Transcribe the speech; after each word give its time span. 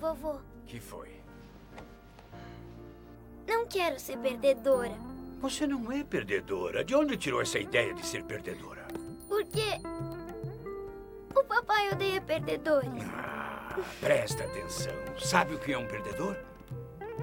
Vovô, 0.00 0.38
Que 0.66 0.78
foi? 0.80 1.08
não 3.46 3.66
quero 3.66 3.98
ser 3.98 4.16
perdedora. 4.18 4.94
Você 5.40 5.66
não 5.66 5.90
é 5.90 6.04
perdedora. 6.04 6.84
De 6.84 6.94
onde 6.94 7.16
tirou 7.16 7.40
essa 7.40 7.58
ideia 7.58 7.94
de 7.94 8.04
ser 8.06 8.22
perdedora? 8.24 8.86
Porque 9.26 9.80
o 11.34 11.42
papai 11.44 11.90
odeia 11.90 12.20
perdedores. 12.20 12.90
Ah, 13.14 13.74
presta 14.00 14.44
atenção. 14.44 14.92
Sabe 15.18 15.54
o 15.54 15.58
que 15.58 15.72
é 15.72 15.78
um 15.78 15.86
perdedor? 15.86 16.36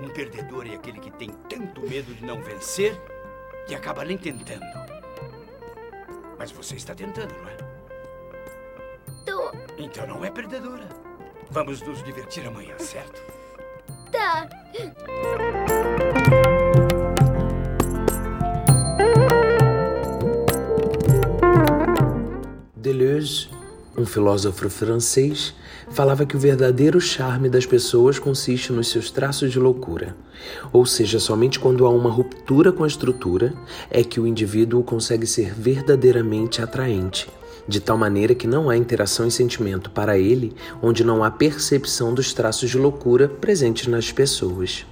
Um 0.02 0.10
perdedor 0.10 0.68
é 0.68 0.76
aquele 0.76 1.00
que 1.00 1.12
tem 1.12 1.30
tanto 1.50 1.82
medo 1.82 2.14
de 2.14 2.26
não 2.26 2.42
vencer 2.42 3.00
que 3.68 3.76
acaba 3.76 4.04
nem 4.04 4.18
tentando. 4.18 4.66
Mas 6.38 6.52
você 6.52 6.76
está 6.76 6.94
tentando, 6.96 7.34
não 7.38 7.50
é? 7.50 7.58
Tô. 9.26 9.52
Então 9.78 10.08
não 10.08 10.26
é 10.26 10.32
perdedora. 10.32 11.05
Vamos 11.56 11.82
nos 11.84 12.04
divertir 12.04 12.46
amanhã, 12.46 12.74
certo? 12.78 13.22
Tá. 14.12 14.46
Deleuze, 22.76 23.48
um 23.98 24.06
filósofo 24.06 24.70
francês, 24.70 25.56
falava 25.92 26.26
que 26.26 26.36
o 26.36 26.40
verdadeiro 26.40 27.00
charme 27.00 27.48
das 27.48 27.66
pessoas 27.66 28.20
consiste 28.20 28.74
nos 28.74 28.90
seus 28.90 29.10
traços 29.10 29.50
de 29.50 29.58
loucura. 29.58 30.14
Ou 30.74 30.86
seja, 30.86 31.22
somente 31.22 31.58
quando 31.58 31.86
há 31.86 31.90
uma 31.90 32.12
ruptura 32.12 32.74
com 32.74 32.84
a 32.84 32.88
estrutura 32.88 33.54
é 33.90 34.04
que 34.04 34.20
o 34.20 34.28
indivíduo 34.28 34.84
consegue 34.84 35.26
ser 35.26 35.54
verdadeiramente 35.54 36.62
atraente, 36.62 37.30
de 37.68 37.80
tal 37.80 37.98
maneira 37.98 38.36
que 38.36 38.48
não 38.48 38.70
há 38.70 38.78
interação 38.78 39.28
e 39.28 39.32
sentimento 39.32 39.90
para 39.90 40.18
ele 40.18 40.56
onde 40.82 41.04
não 41.04 41.24
há 41.24 41.32
percepção 41.32 42.14
dos 42.14 42.34
traços 42.34 42.70
de 42.70 42.78
loucura 42.78 43.28
presentes 43.28 43.88
nas 43.88 44.12
pessoas. 44.12 44.86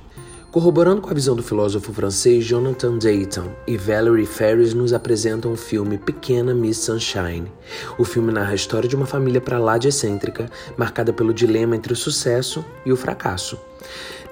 Corroborando 0.53 1.01
com 1.01 1.09
a 1.09 1.13
visão 1.15 1.35
do 1.35 1.41
filósofo 1.41 1.91
francês 1.91 2.45
Jonathan 2.45 2.99
Dayton 2.99 3.49
e 3.65 3.75
Valerie 3.75 4.27
Ferris 4.27 4.71
nos 4.75 4.93
apresentam 4.93 5.51
o 5.51 5.57
filme 5.57 5.97
Pequena 5.97 6.53
Miss 6.53 6.77
Sunshine. 6.77 7.51
O 7.97 8.03
filme 8.03 8.31
narra 8.31 8.51
a 8.51 8.55
história 8.55 8.87
de 8.87 8.95
uma 8.95 9.07
família 9.07 9.41
para 9.41 9.57
lá 9.57 9.79
de 9.79 9.87
excêntrica, 9.87 10.47
marcada 10.77 11.11
pelo 11.11 11.33
dilema 11.33 11.75
entre 11.75 11.91
o 11.91 11.95
sucesso 11.95 12.63
e 12.85 12.91
o 12.91 12.95
fracasso. 12.95 13.57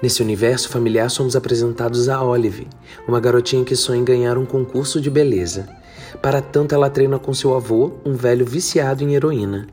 Nesse 0.00 0.22
universo 0.22 0.68
familiar 0.68 1.10
somos 1.10 1.34
apresentados 1.34 2.08
a 2.08 2.22
Olive, 2.22 2.68
uma 3.06 3.18
garotinha 3.18 3.64
que 3.64 3.74
sonha 3.74 4.00
em 4.00 4.04
ganhar 4.04 4.38
um 4.38 4.46
concurso 4.46 5.00
de 5.00 5.10
beleza. 5.10 5.68
Para 6.20 6.42
tanto, 6.42 6.74
ela 6.74 6.90
treina 6.90 7.18
com 7.18 7.32
seu 7.32 7.54
avô, 7.54 7.92
um 8.04 8.14
velho 8.14 8.44
viciado 8.44 9.02
em 9.02 9.14
heroína. 9.14 9.66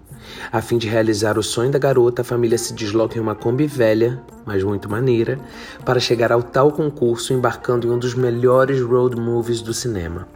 A 0.52 0.62
fim 0.62 0.78
de 0.78 0.88
realizar 0.88 1.38
o 1.38 1.44
sonho 1.44 1.72
da 1.72 1.80
garota, 1.80 2.22
a 2.22 2.26
família 2.26 2.58
se 2.58 2.74
desloca 2.74 3.18
em 3.18 3.22
uma 3.22 3.36
Kombi 3.36 3.68
velha, 3.68 4.22
mas 4.46 4.64
muito 4.64 4.90
maneira, 4.90 5.40
para 5.84 6.00
chegar 6.00 6.32
ao 6.32 6.44
tal 6.44 6.72
concurso 6.72 7.34
embarcando 7.34 7.88
em 7.88 7.92
um 7.92 7.98
dos 7.98 8.14
melhores 8.14 8.82
road 8.82 9.16
movies 9.16 9.62
do 9.62 9.74
cinema. 9.74 10.28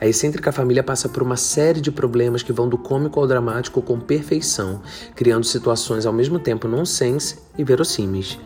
A 0.00 0.06
excêntrica 0.06 0.52
família 0.52 0.82
passa 0.82 1.08
por 1.08 1.22
uma 1.22 1.36
série 1.36 1.80
de 1.80 1.90
problemas 1.90 2.42
que 2.42 2.52
vão 2.52 2.68
do 2.68 2.76
cômico 2.76 3.18
ao 3.18 3.26
dramático 3.26 3.80
com 3.80 3.98
perfeição, 3.98 4.82
criando 5.14 5.44
situações 5.44 6.04
ao 6.04 6.12
mesmo 6.12 6.38
tempo 6.38 6.68
nonsense 6.68 7.38
e 7.56 7.64
verossímeis. 7.64 8.38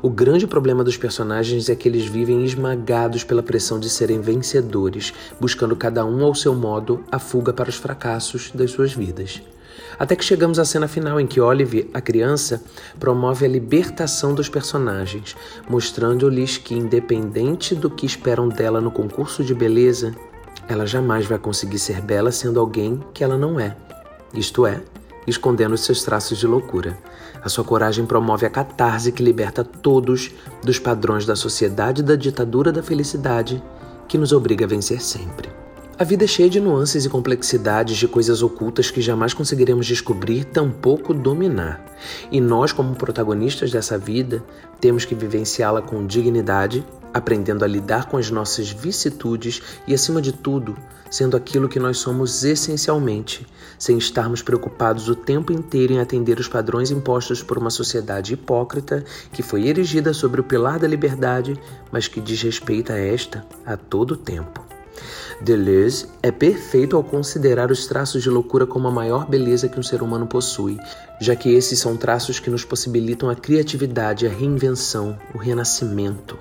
O 0.00 0.08
grande 0.08 0.46
problema 0.46 0.84
dos 0.84 0.96
personagens 0.96 1.68
é 1.68 1.74
que 1.74 1.88
eles 1.88 2.06
vivem 2.06 2.44
esmagados 2.44 3.24
pela 3.24 3.42
pressão 3.42 3.80
de 3.80 3.90
serem 3.90 4.20
vencedores, 4.20 5.12
buscando 5.40 5.74
cada 5.74 6.04
um 6.04 6.24
ao 6.24 6.34
seu 6.34 6.54
modo 6.54 7.02
a 7.10 7.18
fuga 7.18 7.52
para 7.52 7.68
os 7.68 7.76
fracassos 7.76 8.52
das 8.54 8.70
suas 8.70 8.92
vidas. 8.92 9.42
Até 9.98 10.14
que 10.14 10.24
chegamos 10.24 10.60
à 10.60 10.64
cena 10.64 10.86
final 10.86 11.20
em 11.20 11.26
que 11.26 11.40
Olive, 11.40 11.90
a 11.92 12.00
criança, 12.00 12.62
promove 13.00 13.44
a 13.44 13.48
libertação 13.48 14.34
dos 14.34 14.48
personagens, 14.48 15.34
mostrando-lhes 15.68 16.56
que, 16.56 16.74
independente 16.74 17.74
do 17.74 17.90
que 17.90 18.06
esperam 18.06 18.48
dela 18.48 18.80
no 18.80 18.92
concurso 18.92 19.42
de 19.42 19.54
beleza, 19.54 20.14
ela 20.68 20.86
jamais 20.86 21.26
vai 21.26 21.38
conseguir 21.38 21.78
ser 21.80 22.00
bela 22.00 22.30
sendo 22.30 22.60
alguém 22.60 23.02
que 23.12 23.24
ela 23.24 23.36
não 23.36 23.58
é. 23.58 23.74
Isto 24.32 24.64
é, 24.64 24.80
escondendo 25.30 25.76
seus 25.76 26.02
traços 26.02 26.38
de 26.38 26.46
loucura. 26.46 26.98
A 27.42 27.48
sua 27.48 27.64
coragem 27.64 28.06
promove 28.06 28.46
a 28.46 28.50
catarse 28.50 29.12
que 29.12 29.22
liberta 29.22 29.62
todos 29.62 30.30
dos 30.62 30.78
padrões 30.78 31.24
da 31.24 31.36
sociedade 31.36 32.00
e 32.00 32.04
da 32.04 32.16
ditadura 32.16 32.72
da 32.72 32.82
felicidade 32.82 33.62
que 34.08 34.18
nos 34.18 34.32
obriga 34.32 34.64
a 34.64 34.68
vencer 34.68 35.00
sempre. 35.00 35.48
A 35.98 36.04
vida 36.04 36.24
é 36.24 36.28
cheia 36.28 36.48
de 36.48 36.60
nuances 36.60 37.04
e 37.04 37.08
complexidades 37.08 37.96
de 37.96 38.06
coisas 38.06 38.40
ocultas 38.40 38.88
que 38.88 39.00
jamais 39.00 39.34
conseguiremos 39.34 39.84
descobrir, 39.84 40.44
tampouco 40.44 41.12
dominar. 41.12 41.84
E 42.30 42.40
nós, 42.40 42.70
como 42.70 42.94
protagonistas 42.94 43.72
dessa 43.72 43.98
vida, 43.98 44.40
temos 44.80 45.04
que 45.04 45.16
vivenciá-la 45.16 45.82
com 45.82 46.06
dignidade, 46.06 46.86
aprendendo 47.12 47.64
a 47.64 47.68
lidar 47.68 48.06
com 48.06 48.16
as 48.16 48.30
nossas 48.30 48.70
vicissitudes 48.70 49.62
e, 49.86 49.94
acima 49.94 50.20
de 50.20 50.32
tudo, 50.32 50.76
sendo 51.10 51.36
aquilo 51.36 51.68
que 51.68 51.80
nós 51.80 51.98
somos 51.98 52.44
essencialmente, 52.44 53.46
sem 53.78 53.96
estarmos 53.96 54.42
preocupados 54.42 55.08
o 55.08 55.14
tempo 55.14 55.52
inteiro 55.52 55.92
em 55.92 56.00
atender 56.00 56.38
os 56.38 56.48
padrões 56.48 56.90
impostos 56.90 57.42
por 57.42 57.58
uma 57.58 57.70
sociedade 57.70 58.34
hipócrita 58.34 59.04
que 59.32 59.42
foi 59.42 59.66
erigida 59.68 60.12
sobre 60.12 60.40
o 60.40 60.44
pilar 60.44 60.78
da 60.78 60.88
liberdade, 60.88 61.58
mas 61.90 62.08
que 62.08 62.20
desrespeita 62.20 62.92
esta 62.92 63.44
a 63.64 63.76
todo 63.76 64.16
tempo. 64.16 64.68
Deleuze 65.40 66.06
é 66.20 66.32
perfeito 66.32 66.96
ao 66.96 67.04
considerar 67.04 67.70
os 67.70 67.86
traços 67.86 68.22
de 68.22 68.28
loucura 68.28 68.66
como 68.66 68.88
a 68.88 68.90
maior 68.90 69.28
beleza 69.28 69.68
que 69.68 69.78
um 69.78 69.82
ser 69.82 70.02
humano 70.02 70.26
possui, 70.26 70.78
já 71.20 71.36
que 71.36 71.52
esses 71.54 71.78
são 71.78 71.96
traços 71.96 72.40
que 72.40 72.50
nos 72.50 72.64
possibilitam 72.64 73.30
a 73.30 73.36
criatividade, 73.36 74.26
a 74.26 74.30
reinvenção, 74.30 75.16
o 75.32 75.38
renascimento. 75.38 76.36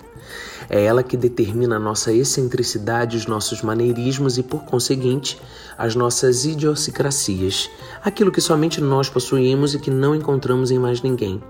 É 0.69 0.83
ela 0.83 1.03
que 1.03 1.15
determina 1.15 1.77
a 1.77 1.79
nossa 1.79 2.11
excentricidade, 2.11 3.17
os 3.17 3.25
nossos 3.25 3.61
maneirismos 3.61 4.37
e, 4.37 4.43
por 4.43 4.63
conseguinte, 4.63 5.39
as 5.77 5.95
nossas 5.95 6.45
idiosincrasias, 6.45 7.69
aquilo 8.03 8.31
que 8.31 8.41
somente 8.41 8.81
nós 8.81 9.09
possuímos 9.09 9.73
e 9.73 9.79
que 9.79 9.91
não 9.91 10.15
encontramos 10.15 10.71
em 10.71 10.79
mais 10.79 11.01
ninguém, 11.01 11.41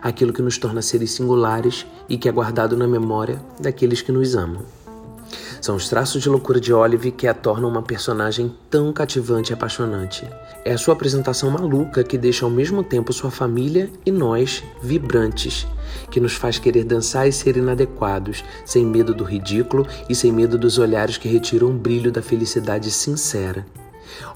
aquilo 0.00 0.32
que 0.32 0.42
nos 0.42 0.58
torna 0.58 0.80
seres 0.82 1.12
singulares 1.12 1.86
e 2.08 2.16
que 2.16 2.28
é 2.28 2.32
guardado 2.32 2.76
na 2.76 2.86
memória 2.86 3.40
daqueles 3.60 4.00
que 4.00 4.12
nos 4.12 4.34
amam. 4.34 4.81
São 5.62 5.76
os 5.76 5.88
traços 5.88 6.20
de 6.20 6.28
loucura 6.28 6.60
de 6.60 6.72
Olive 6.72 7.12
que 7.12 7.28
a 7.28 7.32
tornam 7.32 7.68
uma 7.68 7.82
personagem 7.82 8.52
tão 8.68 8.92
cativante 8.92 9.52
e 9.52 9.54
apaixonante. 9.54 10.28
É 10.64 10.72
a 10.72 10.76
sua 10.76 10.92
apresentação 10.92 11.52
maluca 11.52 12.02
que 12.02 12.18
deixa 12.18 12.44
ao 12.44 12.50
mesmo 12.50 12.82
tempo 12.82 13.12
sua 13.12 13.30
família 13.30 13.88
e 14.04 14.10
nós 14.10 14.64
vibrantes, 14.82 15.64
que 16.10 16.18
nos 16.18 16.34
faz 16.34 16.58
querer 16.58 16.82
dançar 16.82 17.28
e 17.28 17.32
ser 17.32 17.56
inadequados, 17.56 18.42
sem 18.64 18.84
medo 18.84 19.14
do 19.14 19.22
ridículo 19.22 19.86
e 20.08 20.16
sem 20.16 20.32
medo 20.32 20.58
dos 20.58 20.78
olhares 20.78 21.16
que 21.16 21.28
retiram 21.28 21.68
o 21.68 21.78
brilho 21.78 22.10
da 22.10 22.20
felicidade 22.20 22.90
sincera. 22.90 23.64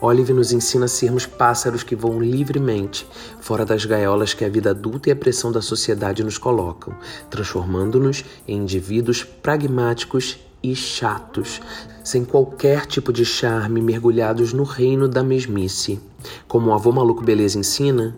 Olive 0.01 0.33
nos 0.33 0.53
ensina 0.53 0.85
a 0.85 0.89
sermos 0.89 1.27
pássaros 1.27 1.83
que 1.83 1.97
voam 1.97 2.21
livremente, 2.21 3.05
fora 3.41 3.65
das 3.65 3.85
gaiolas 3.85 4.33
que 4.33 4.45
a 4.45 4.49
vida 4.49 4.71
adulta 4.71 5.09
e 5.09 5.13
a 5.13 5.17
pressão 5.17 5.51
da 5.51 5.61
sociedade 5.61 6.23
nos 6.23 6.39
colocam, 6.39 6.95
transformando-nos 7.29 8.25
em 8.47 8.59
indivíduos 8.59 9.25
pragmáticos 9.25 10.39
e 10.73 10.77
chatos, 10.77 11.61
sem 12.03 12.25
qualquer 12.25 12.87
tipo 12.87 13.13
de 13.13 13.25
charme, 13.25 13.81
mergulhados 13.81 14.53
no 14.53 14.65
reino 14.65 15.09
da 15.09 15.23
mesmice. 15.23 16.01
Como 16.49 16.71
o 16.71 16.75
avô 16.75 16.93
maluco 16.93 17.23
beleza 17.23 17.59
ensina, 17.59 18.17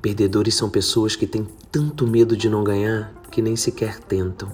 perdedores 0.00 0.54
são 0.54 0.70
pessoas 0.70 1.16
que 1.16 1.26
têm 1.26 1.46
tanto 1.70 2.06
medo 2.06 2.36
de 2.36 2.48
não 2.48 2.64
ganhar 2.64 3.12
que 3.30 3.42
nem 3.42 3.56
sequer 3.56 3.98
tentam. 3.98 4.48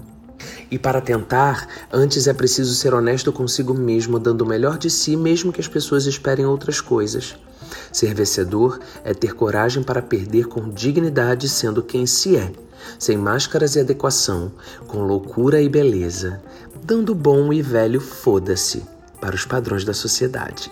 E 0.70 0.78
para 0.78 1.00
tentar, 1.00 1.68
antes 1.92 2.26
é 2.26 2.32
preciso 2.32 2.74
ser 2.74 2.94
honesto 2.94 3.32
consigo 3.32 3.74
mesmo, 3.74 4.18
dando 4.18 4.42
o 4.42 4.46
melhor 4.46 4.78
de 4.78 4.90
si, 4.90 5.16
mesmo 5.16 5.52
que 5.52 5.60
as 5.60 5.68
pessoas 5.68 6.06
esperem 6.06 6.46
outras 6.46 6.80
coisas. 6.80 7.36
Ser 7.92 8.14
vencedor 8.14 8.80
é 9.04 9.14
ter 9.14 9.34
coragem 9.34 9.82
para 9.82 10.02
perder 10.02 10.46
com 10.46 10.68
dignidade, 10.68 11.48
sendo 11.48 11.82
quem 11.82 12.06
se 12.06 12.36
é, 12.36 12.52
sem 12.98 13.16
máscaras 13.16 13.76
e 13.76 13.80
adequação, 13.80 14.52
com 14.86 15.02
loucura 15.02 15.60
e 15.60 15.68
beleza, 15.68 16.42
dando 16.82 17.14
bom 17.14 17.52
e 17.52 17.62
velho 17.62 18.00
foda-se 18.00 18.82
para 19.20 19.34
os 19.34 19.44
padrões 19.44 19.84
da 19.84 19.94
sociedade. 19.94 20.70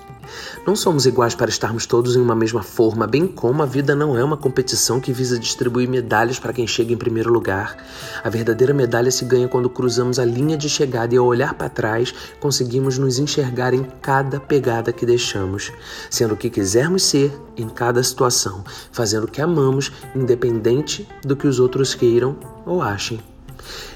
Não 0.66 0.76
somos 0.76 1.06
iguais 1.06 1.34
para 1.34 1.50
estarmos 1.50 1.86
todos 1.86 2.16
em 2.16 2.20
uma 2.20 2.34
mesma 2.34 2.62
forma, 2.62 3.06
bem 3.06 3.26
como 3.26 3.62
a 3.62 3.66
vida 3.66 3.94
não 3.94 4.16
é 4.16 4.22
uma 4.22 4.36
competição 4.36 5.00
que 5.00 5.12
visa 5.12 5.38
distribuir 5.38 5.88
medalhas 5.88 6.38
para 6.38 6.52
quem 6.52 6.66
chega 6.66 6.92
em 6.92 6.96
primeiro 6.96 7.32
lugar. 7.32 7.76
A 8.22 8.28
verdadeira 8.28 8.74
medalha 8.74 9.10
se 9.10 9.24
ganha 9.24 9.48
quando 9.48 9.70
cruzamos 9.70 10.18
a 10.18 10.24
linha 10.24 10.56
de 10.56 10.68
chegada 10.68 11.14
e, 11.14 11.18
ao 11.18 11.26
olhar 11.26 11.54
para 11.54 11.68
trás, 11.68 12.14
conseguimos 12.40 12.98
nos 12.98 13.18
enxergar 13.18 13.74
em 13.74 13.84
cada 14.02 14.40
pegada 14.40 14.92
que 14.92 15.06
deixamos, 15.06 15.72
sendo 16.10 16.34
o 16.34 16.36
que 16.36 16.50
quisermos 16.50 17.02
ser 17.02 17.32
em 17.56 17.68
cada 17.68 18.02
situação, 18.02 18.64
fazendo 18.92 19.24
o 19.24 19.30
que 19.30 19.40
amamos, 19.40 19.92
independente 20.14 21.08
do 21.22 21.36
que 21.36 21.46
os 21.46 21.60
outros 21.60 21.94
queiram 21.94 22.36
ou 22.66 22.82
achem. 22.82 23.29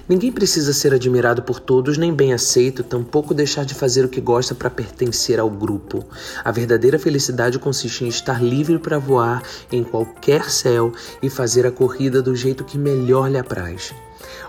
Ninguém 0.08 0.30
precisa 0.30 0.72
ser 0.72 0.92
admirado 0.92 1.42
por 1.42 1.58
todos 1.58 1.96
nem 1.96 2.12
bem 2.12 2.32
aceito, 2.32 2.82
tampouco 2.82 3.32
deixar 3.32 3.64
de 3.64 3.74
fazer 3.74 4.04
o 4.04 4.08
que 4.08 4.20
gosta 4.20 4.54
para 4.54 4.68
pertencer 4.68 5.40
ao 5.40 5.48
grupo. 5.48 6.04
A 6.44 6.50
verdadeira 6.50 6.98
felicidade 6.98 7.58
consiste 7.58 8.04
em 8.04 8.08
estar 8.08 8.42
livre 8.42 8.78
para 8.78 8.98
voar 8.98 9.42
em 9.72 9.82
qualquer 9.82 10.50
céu 10.50 10.92
e 11.22 11.30
fazer 11.30 11.66
a 11.66 11.70
corrida 11.70 12.20
do 12.20 12.36
jeito 12.36 12.64
que 12.64 12.76
melhor 12.76 13.30
lhe 13.30 13.38
apraz. 13.38 13.94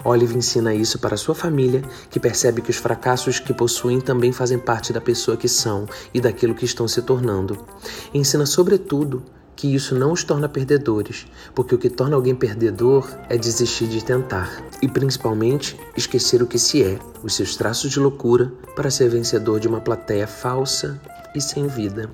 Olive 0.03 0.37
ensina 0.37 0.73
isso 0.73 0.99
para 0.99 1.17
sua 1.17 1.33
família, 1.33 1.81
que 2.11 2.19
percebe 2.19 2.61
que 2.61 2.69
os 2.69 2.77
fracassos 2.77 3.39
que 3.39 3.53
possuem 3.53 3.99
também 3.99 4.31
fazem 4.31 4.59
parte 4.59 4.93
da 4.93 5.01
pessoa 5.01 5.35
que 5.35 5.47
são 5.47 5.87
e 6.13 6.21
daquilo 6.21 6.53
que 6.53 6.65
estão 6.65 6.87
se 6.87 7.01
tornando. 7.01 7.57
Ensina, 8.13 8.45
sobretudo, 8.45 9.23
que 9.55 9.73
isso 9.73 9.95
não 9.95 10.11
os 10.11 10.23
torna 10.23 10.49
perdedores, 10.49 11.25
porque 11.53 11.73
o 11.73 11.77
que 11.77 11.89
torna 11.89 12.15
alguém 12.15 12.35
perdedor 12.35 13.09
é 13.29 13.37
desistir 13.37 13.87
de 13.87 14.03
tentar 14.03 14.63
e, 14.81 14.87
principalmente, 14.87 15.79
esquecer 15.95 16.41
o 16.41 16.47
que 16.47 16.59
se 16.59 16.83
é, 16.83 16.99
os 17.23 17.35
seus 17.35 17.55
traços 17.55 17.91
de 17.91 17.99
loucura, 17.99 18.51
para 18.75 18.91
ser 18.91 19.09
vencedor 19.09 19.59
de 19.59 19.67
uma 19.67 19.79
plateia 19.79 20.27
falsa 20.27 20.99
e 21.33 21.41
sem 21.41 21.67
vida. 21.67 22.09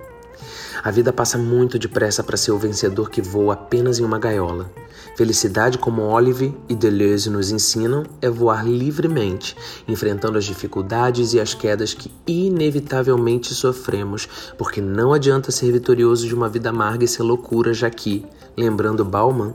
A 0.84 0.90
vida 0.90 1.14
passa 1.14 1.38
muito 1.38 1.78
depressa 1.78 2.24
para 2.24 2.38
ser 2.38 2.52
o 2.52 2.58
vencedor 2.58 3.10
que 3.10 3.22
voa 3.22 3.54
apenas 3.54 4.00
em 4.00 4.04
uma 4.04 4.18
gaiola. 4.18 4.70
Felicidade, 5.16 5.78
como 5.78 6.04
Olive 6.04 6.56
e 6.70 6.76
Deleuze 6.76 7.30
nos 7.30 7.52
ensinam, 7.52 8.04
é 8.22 8.30
voar 8.30 8.66
livremente, 8.66 9.56
enfrentando 9.88 10.38
as 10.38 10.46
dificuldades 10.46 11.34
e 11.34 11.40
as 11.40 11.54
quedas 11.54 11.94
que 11.94 12.12
inevitavelmente 12.26 13.54
sofremos, 13.54 14.28
porque 14.58 14.80
não 14.80 15.14
adianta 15.14 15.52
ser 15.52 15.72
vitorioso 15.72 16.28
de 16.28 16.34
uma 16.34 16.48
vida 16.48 16.70
amarga 16.70 17.04
e 17.04 17.08
ser 17.08 17.24
loucura, 17.24 17.74
já 17.74 17.90
que, 17.90 18.26
lembrando 18.56 19.04
Bauman, 19.04 19.54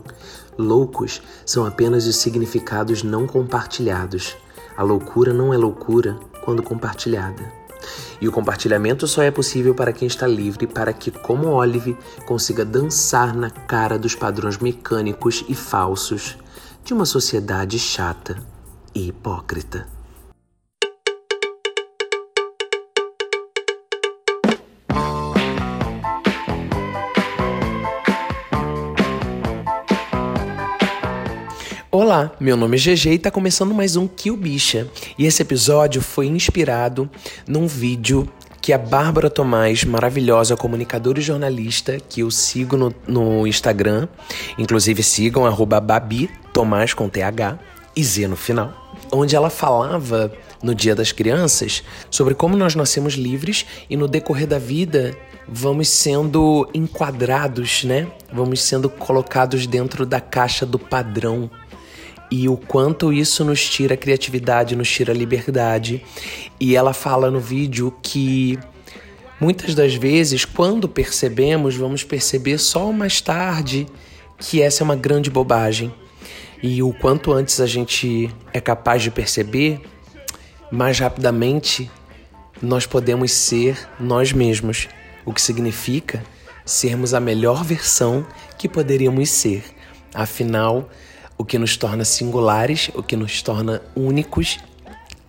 loucos 0.59 1.23
são 1.45 1.65
apenas 1.65 2.07
os 2.07 2.17
significados 2.17 3.03
não 3.03 3.27
compartilhados. 3.27 4.37
A 4.77 4.83
loucura 4.83 5.33
não 5.33 5.55
é 5.55 5.57
loucura 5.57 6.19
quando 6.45 6.63
compartilhada. 6.63 7.56
E 8.21 8.29
o 8.29 8.33
compartilhamento 8.33 9.07
só 9.07 9.23
é 9.23 9.31
possível 9.31 9.75
para 9.75 9.93
quem 9.93 10.09
está 10.09 10.27
livre, 10.27 10.67
para 10.67 10.93
que, 10.93 11.11
como 11.11 11.49
Olive, 11.49 11.97
consiga 12.27 12.65
dançar 12.65 13.35
na 13.35 13.51
cara 13.51 13.99
dos 13.99 14.15
padrões 14.15 14.59
mecânicos 14.59 15.45
e 15.49 15.55
falsos 15.55 16.37
de 16.85 16.95
uma 16.95 17.05
sociedade 17.05 17.79
chata 17.79 18.37
e 18.95 19.09
hipócrita. 19.09 19.96
Olá, 32.17 32.33
meu 32.41 32.57
nome 32.57 32.79
é 32.79 32.81
GG 32.81 33.11
e 33.11 33.15
está 33.17 33.31
começando 33.31 33.75
mais 33.75 33.95
um 33.95 34.09
Kill 34.09 34.39
Bicha. 34.39 34.89
E 35.19 35.27
esse 35.27 35.43
episódio 35.43 36.01
foi 36.01 36.25
inspirado 36.25 37.11
num 37.47 37.67
vídeo 37.67 38.27
que 38.59 38.73
a 38.73 38.79
Bárbara 38.79 39.29
Tomás, 39.29 39.85
maravilhosa 39.85 40.57
comunicadora 40.57 41.19
e 41.19 41.23
jornalista, 41.23 41.99
que 42.01 42.23
eu 42.23 42.31
sigo 42.31 42.75
no, 42.75 42.95
no 43.07 43.47
Instagram, 43.47 44.09
inclusive 44.57 45.03
sigam 45.03 45.45
arroba 45.45 45.79
Babi 45.79 46.31
Tomás 46.55 46.95
com 46.95 47.07
TH 47.07 47.59
e 47.95 48.03
Z 48.03 48.29
no 48.29 48.37
final, 48.37 48.73
onde 49.13 49.37
ela 49.37 49.51
falava 49.51 50.33
no 50.63 50.75
Dia 50.75 50.95
das 50.95 51.13
Crianças 51.13 51.85
sobre 52.11 52.35
como 52.35 52.57
nós 52.57 52.75
nascemos 52.75 53.13
livres 53.13 53.67
e 53.91 53.97
no 53.97 54.09
decorrer 54.09 54.47
da 54.47 54.59
vida 54.59 55.15
vamos 55.47 55.91
sendo 55.91 56.69
enquadrados, 56.73 57.85
né? 57.85 58.07
Vamos 58.33 58.63
sendo 58.63 58.89
colocados 58.89 59.67
dentro 59.67 60.07
da 60.07 60.21
caixa 60.21 60.65
do 60.65 60.79
padrão 60.79 61.51
e 62.31 62.49
o 62.49 62.57
quanto 62.57 63.13
isso 63.13 63.45
nos 63.45 63.69
tira 63.69 63.97
criatividade, 63.97 64.77
nos 64.77 64.91
tira 64.91 65.13
liberdade. 65.13 66.03
E 66.59 66.75
ela 66.75 66.93
fala 66.93 67.31
no 67.31 67.41
vídeo 67.41 67.95
que 68.03 68.59
muitas 69.41 69.75
das 69.75 69.95
vezes, 69.95 70.45
quando 70.45 70.89
percebemos, 70.89 71.77
vamos 71.77 72.03
perceber 72.03 72.59
só 72.59 72.91
mais 72.93 73.21
tarde 73.21 73.87
que 74.39 74.61
essa 74.61 74.83
é 74.83 74.85
uma 74.85 74.97
grande 74.97 75.31
bobagem. 75.31 75.93
E 76.63 76.83
o 76.83 76.93
quanto 76.93 77.33
antes 77.33 77.61
a 77.61 77.67
gente 77.67 78.31
é 78.53 78.61
capaz 78.61 79.03
de 79.03 79.11
perceber, 79.11 79.81
mais 80.71 80.99
rapidamente 80.99 81.91
nós 82.61 82.87
podemos 82.87 83.31
ser 83.33 83.79
nós 84.01 84.33
mesmos, 84.33 84.89
o 85.25 85.33
que 85.33 85.43
significa 85.43 86.25
sermos 86.65 87.15
a 87.15 87.21
melhor 87.21 87.63
versão 87.63 88.27
que 88.59 88.69
poderíamos 88.69 89.31
ser. 89.31 89.63
Afinal, 90.13 90.91
o 91.39 91.45
que 91.45 91.59
nos 91.59 91.77
torna 91.77 92.05
singulares, 92.05 92.91
o 92.95 93.03
que 93.03 93.17
nos 93.17 93.43
torna 93.43 93.83
únicos, 93.95 94.59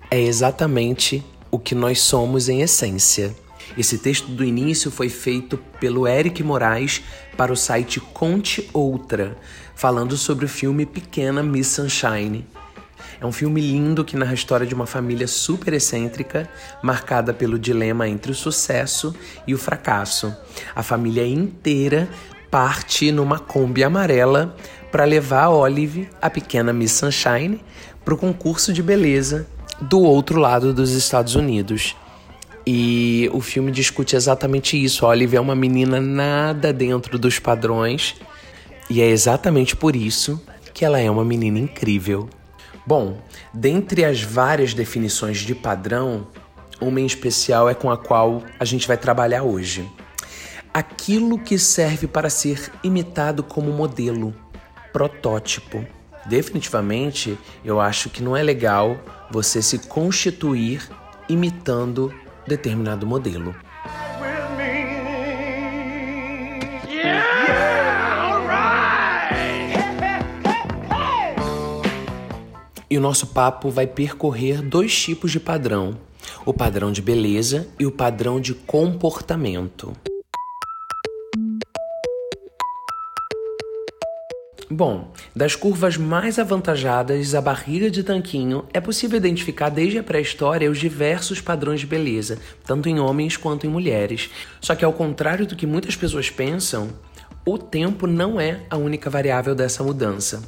é 0.09 0.19
exatamente 0.19 1.23
o 1.51 1.59
que 1.59 1.75
nós 1.75 2.01
somos 2.01 2.49
em 2.49 2.61
essência. 2.61 3.35
Esse 3.77 3.97
texto 3.97 4.27
do 4.27 4.43
início 4.43 4.89
foi 4.89 5.09
feito 5.09 5.57
pelo 5.79 6.07
Eric 6.07 6.41
Moraes 6.43 7.03
para 7.35 7.51
o 7.51 7.57
site 7.57 7.99
Conte 7.99 8.69
Outra, 8.73 9.37
falando 9.75 10.15
sobre 10.17 10.45
o 10.45 10.49
filme 10.49 10.85
Pequena 10.85 11.43
Miss 11.43 11.67
Sunshine. 11.67 12.45
É 13.19 13.25
um 13.25 13.31
filme 13.31 13.59
lindo 13.59 14.05
que 14.05 14.15
narra 14.15 14.31
a 14.31 14.35
história 14.35 14.65
de 14.65 14.75
uma 14.75 14.85
família 14.85 15.27
super 15.27 15.73
excêntrica, 15.73 16.49
marcada 16.83 17.33
pelo 17.33 17.57
dilema 17.57 18.07
entre 18.07 18.31
o 18.31 18.35
sucesso 18.35 19.15
e 19.45 19.53
o 19.53 19.57
fracasso. 19.57 20.35
A 20.75 20.83
família 20.83 21.25
inteira 21.25 22.07
parte 22.49 23.11
numa 23.11 23.39
Kombi 23.39 23.83
amarela 23.83 24.55
para 24.97 25.05
levar 25.05 25.43
a 25.43 25.49
Olive, 25.51 26.09
a 26.19 26.27
pequena 26.27 26.73
Miss 26.73 26.93
Sunshine, 26.93 27.63
para 28.03 28.15
o 28.15 28.17
concurso 28.17 28.73
de 28.73 28.81
beleza 28.81 29.45
do 29.79 30.01
outro 30.01 30.39
lado 30.39 30.73
dos 30.73 30.89
Estados 30.89 31.35
Unidos. 31.35 31.95
E 32.65 33.29
o 33.31 33.39
filme 33.39 33.71
discute 33.71 34.15
exatamente 34.15 34.83
isso. 34.83 35.05
A 35.05 35.09
Olive 35.09 35.37
é 35.37 35.39
uma 35.39 35.53
menina 35.55 36.01
nada 36.01 36.73
dentro 36.73 37.19
dos 37.19 37.37
padrões, 37.37 38.15
e 38.89 38.99
é 38.99 39.07
exatamente 39.07 39.75
por 39.75 39.95
isso 39.95 40.41
que 40.73 40.83
ela 40.83 40.99
é 40.99 41.11
uma 41.11 41.23
menina 41.23 41.59
incrível. 41.59 42.27
Bom, 42.83 43.19
dentre 43.53 44.03
as 44.03 44.23
várias 44.23 44.73
definições 44.73 45.37
de 45.37 45.53
padrão, 45.53 46.25
uma 46.81 46.99
em 46.99 47.05
especial 47.05 47.69
é 47.69 47.75
com 47.75 47.91
a 47.91 47.97
qual 47.99 48.41
a 48.59 48.65
gente 48.65 48.87
vai 48.87 48.97
trabalhar 48.97 49.43
hoje. 49.43 49.87
Aquilo 50.73 51.37
que 51.37 51.59
serve 51.59 52.07
para 52.07 52.31
ser 52.31 52.71
imitado 52.83 53.43
como 53.43 53.71
modelo 53.71 54.33
protótipo. 54.97 55.85
Definitivamente, 56.25 57.37
eu 57.63 57.79
acho 57.79 58.09
que 58.09 58.23
não 58.23 58.35
é 58.35 58.41
legal 58.41 58.97
você 59.29 59.61
se 59.61 59.77
constituir 59.77 60.89
imitando 61.29 62.11
determinado 62.47 63.05
modelo. 63.05 63.55
E 72.89 72.97
o 72.97 73.01
nosso 73.01 73.27
papo 73.27 73.69
vai 73.69 73.85
percorrer 73.85 74.63
dois 74.63 74.99
tipos 74.99 75.31
de 75.31 75.39
padrão: 75.39 75.99
o 76.43 76.51
padrão 76.51 76.91
de 76.91 77.03
beleza 77.03 77.67
e 77.77 77.85
o 77.85 77.91
padrão 77.91 78.41
de 78.41 78.55
comportamento. 78.55 79.93
Bom, 84.77 85.11
das 85.35 85.55
curvas 85.55 85.97
mais 85.97 86.37
avantajadas 86.37 87.33
à 87.33 87.41
barriga 87.41 87.89
de 87.89 88.03
tanquinho, 88.03 88.63
é 88.71 88.79
possível 88.79 89.17
identificar 89.17 89.69
desde 89.69 89.97
a 89.97 90.03
pré-história 90.03 90.69
os 90.69 90.77
diversos 90.77 91.41
padrões 91.41 91.79
de 91.79 91.87
beleza, 91.87 92.37
tanto 92.63 92.87
em 92.87 92.99
homens 92.99 93.35
quanto 93.35 93.65
em 93.65 93.71
mulheres. 93.71 94.29
Só 94.61 94.75
que, 94.75 94.85
ao 94.85 94.93
contrário 94.93 95.47
do 95.47 95.55
que 95.55 95.65
muitas 95.65 95.95
pessoas 95.95 96.29
pensam, 96.29 96.89
o 97.43 97.57
tempo 97.57 98.05
não 98.05 98.39
é 98.39 98.59
a 98.69 98.77
única 98.77 99.09
variável 99.09 99.55
dessa 99.55 99.83
mudança. 99.83 100.43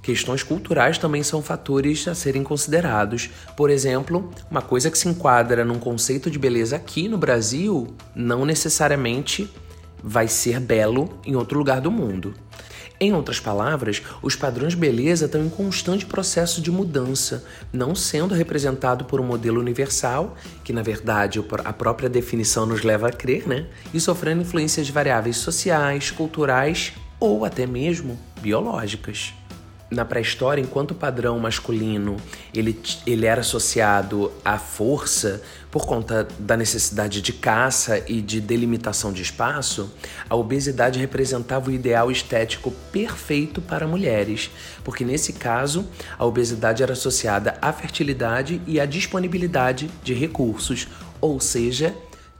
Questões 0.00 0.42
culturais 0.42 0.96
também 0.96 1.22
são 1.22 1.42
fatores 1.42 2.08
a 2.08 2.14
serem 2.14 2.42
considerados. 2.42 3.28
Por 3.54 3.68
exemplo, 3.68 4.32
uma 4.50 4.62
coisa 4.62 4.90
que 4.90 4.96
se 4.96 5.10
enquadra 5.10 5.62
num 5.62 5.78
conceito 5.78 6.30
de 6.30 6.38
beleza 6.38 6.76
aqui 6.76 7.06
no 7.06 7.18
Brasil 7.18 7.94
não 8.16 8.46
necessariamente 8.46 9.46
vai 10.02 10.26
ser 10.26 10.58
belo 10.58 11.18
em 11.26 11.36
outro 11.36 11.58
lugar 11.58 11.82
do 11.82 11.90
mundo. 11.90 12.32
Em 13.00 13.12
outras 13.12 13.40
palavras, 13.40 14.02
os 14.22 14.36
padrões 14.36 14.72
de 14.72 14.78
beleza 14.78 15.26
estão 15.26 15.44
em 15.44 15.48
constante 15.48 16.06
processo 16.06 16.62
de 16.62 16.70
mudança, 16.70 17.44
não 17.72 17.94
sendo 17.94 18.34
representado 18.34 19.04
por 19.04 19.20
um 19.20 19.24
modelo 19.24 19.60
universal, 19.60 20.36
que 20.62 20.72
na 20.72 20.82
verdade 20.82 21.44
a 21.64 21.72
própria 21.72 22.08
definição 22.08 22.64
nos 22.64 22.82
leva 22.82 23.08
a 23.08 23.12
crer, 23.12 23.48
né? 23.48 23.66
E 23.92 24.00
sofrendo 24.00 24.42
influências 24.42 24.88
variáveis 24.88 25.36
sociais, 25.38 26.12
culturais 26.12 26.92
ou 27.18 27.44
até 27.44 27.66
mesmo 27.66 28.18
biológicas. 28.40 29.34
Na 29.90 30.04
pré-história, 30.04 30.60
enquanto 30.60 30.92
o 30.92 30.94
padrão 30.94 31.38
masculino 31.38 32.16
ele, 32.52 32.78
ele 33.06 33.26
era 33.26 33.40
associado 33.40 34.32
à 34.44 34.58
força 34.58 35.42
por 35.70 35.86
conta 35.86 36.26
da 36.38 36.56
necessidade 36.56 37.20
de 37.20 37.32
caça 37.32 38.02
e 38.06 38.20
de 38.22 38.40
delimitação 38.40 39.12
de 39.12 39.22
espaço, 39.22 39.92
a 40.30 40.36
obesidade 40.36 41.00
representava 41.00 41.68
o 41.68 41.72
ideal 41.72 42.12
estético 42.12 42.70
perfeito 42.92 43.60
para 43.60 43.86
mulheres, 43.86 44.50
porque 44.84 45.04
nesse 45.04 45.32
caso 45.32 45.84
a 46.16 46.24
obesidade 46.24 46.82
era 46.82 46.92
associada 46.92 47.58
à 47.60 47.72
fertilidade 47.72 48.62
e 48.68 48.78
à 48.78 48.86
disponibilidade 48.86 49.90
de 50.02 50.14
recursos, 50.14 50.86
ou 51.20 51.40
seja, 51.40 51.92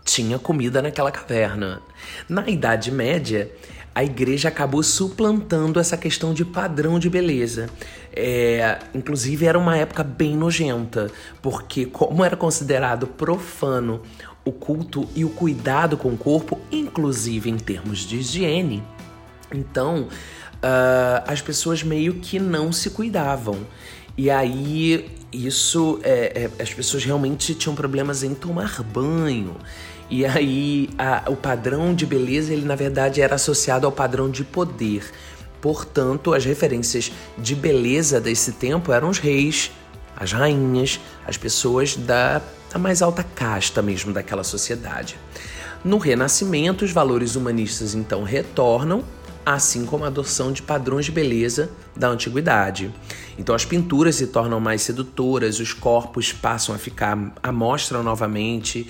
tinha 0.04 0.38
comida 0.38 0.82
naquela 0.82 1.10
caverna. 1.10 1.80
Na 2.28 2.48
Idade 2.48 2.90
Média, 2.90 3.50
a 3.94 4.04
igreja 4.04 4.48
acabou 4.48 4.82
suplantando 4.82 5.78
essa 5.78 5.96
questão 5.96 6.34
de 6.34 6.44
padrão 6.44 6.98
de 6.98 7.08
beleza. 7.08 7.70
É, 8.12 8.78
inclusive, 8.94 9.46
era 9.46 9.58
uma 9.58 9.76
época 9.76 10.02
bem 10.02 10.36
nojenta, 10.36 11.10
porque, 11.40 11.86
como 11.86 12.24
era 12.24 12.36
considerado 12.36 13.06
profano 13.06 14.02
o 14.44 14.52
culto 14.52 15.08
e 15.14 15.24
o 15.24 15.30
cuidado 15.30 15.96
com 15.96 16.10
o 16.10 16.16
corpo, 16.16 16.60
inclusive 16.70 17.48
em 17.48 17.56
termos 17.56 18.00
de 18.00 18.16
higiene, 18.16 18.82
então 19.50 20.02
uh, 20.02 21.24
as 21.26 21.40
pessoas 21.40 21.82
meio 21.82 22.14
que 22.14 22.38
não 22.38 22.72
se 22.72 22.90
cuidavam. 22.90 23.58
E 24.16 24.30
aí, 24.30 25.10
isso, 25.32 25.98
é, 26.02 26.48
é, 26.58 26.62
as 26.62 26.72
pessoas 26.72 27.04
realmente 27.04 27.54
tinham 27.54 27.74
problemas 27.74 28.22
em 28.22 28.34
tomar 28.34 28.82
banho. 28.82 29.56
E 30.16 30.24
aí 30.24 30.90
a, 30.96 31.24
o 31.26 31.34
padrão 31.34 31.92
de 31.92 32.06
beleza, 32.06 32.52
ele 32.52 32.64
na 32.64 32.76
verdade 32.76 33.20
era 33.20 33.34
associado 33.34 33.84
ao 33.84 33.90
padrão 33.90 34.30
de 34.30 34.44
poder. 34.44 35.10
Portanto, 35.60 36.32
as 36.32 36.44
referências 36.44 37.10
de 37.36 37.56
beleza 37.56 38.20
desse 38.20 38.52
tempo 38.52 38.92
eram 38.92 39.08
os 39.08 39.18
reis, 39.18 39.72
as 40.16 40.30
rainhas, 40.30 41.00
as 41.26 41.36
pessoas 41.36 41.96
da, 41.96 42.40
da 42.72 42.78
mais 42.78 43.02
alta 43.02 43.24
casta 43.24 43.82
mesmo 43.82 44.12
daquela 44.12 44.44
sociedade. 44.44 45.18
No 45.84 45.98
Renascimento, 45.98 46.84
os 46.84 46.92
valores 46.92 47.34
humanistas 47.34 47.96
então 47.96 48.22
retornam, 48.22 49.02
assim 49.44 49.84
como 49.84 50.04
a 50.04 50.06
adoção 50.06 50.52
de 50.52 50.62
padrões 50.62 51.06
de 51.06 51.10
beleza 51.10 51.70
da 51.96 52.08
antiguidade. 52.08 52.94
Então 53.36 53.52
as 53.52 53.64
pinturas 53.64 54.14
se 54.14 54.28
tornam 54.28 54.60
mais 54.60 54.82
sedutoras, 54.82 55.58
os 55.58 55.72
corpos 55.72 56.32
passam 56.32 56.72
a 56.72 56.78
ficar 56.78 57.18
à 57.42 57.50
mostra 57.50 58.00
novamente, 58.00 58.88